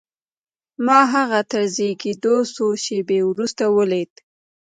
ما 0.85 0.99
هغه 1.13 1.39
تر 1.51 1.63
زېږېدو 1.75 2.35
څو 2.55 2.65
شېبې 2.83 3.19
وروسته 3.25 3.63
وليد. 3.77 4.11